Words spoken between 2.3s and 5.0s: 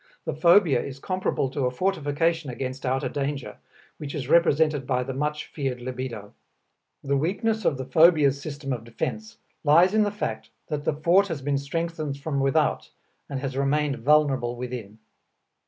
against outer danger, which is represented